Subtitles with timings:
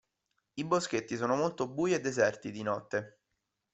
[0.55, 3.19] I Boschetti sono molto bui e deserti di notte.